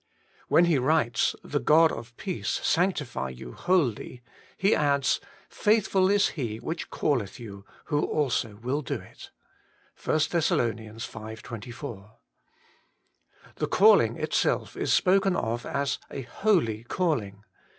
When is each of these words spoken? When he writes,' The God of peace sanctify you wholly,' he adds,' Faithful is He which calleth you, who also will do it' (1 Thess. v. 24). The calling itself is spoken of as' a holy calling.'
When 0.47 0.65
he 0.65 0.79
writes,' 0.79 1.35
The 1.53 1.59
God 1.59 1.91
of 1.91 2.17
peace 2.17 2.49
sanctify 2.63 3.29
you 3.29 3.51
wholly,' 3.53 4.23
he 4.57 4.73
adds,' 4.73 5.19
Faithful 5.51 6.09
is 6.09 6.29
He 6.29 6.57
which 6.57 6.89
calleth 6.89 7.39
you, 7.39 7.65
who 7.85 8.03
also 8.05 8.55
will 8.55 8.81
do 8.81 8.95
it' 8.95 9.29
(1 10.03 10.19
Thess. 10.21 10.49
v. 10.49 11.35
24). 11.43 12.13
The 13.57 13.67
calling 13.67 14.17
itself 14.17 14.75
is 14.75 14.91
spoken 14.91 15.35
of 15.35 15.67
as' 15.67 15.99
a 16.09 16.23
holy 16.23 16.83
calling.' 16.85 17.43